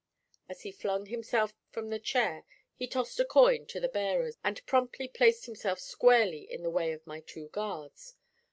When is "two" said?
7.19-7.49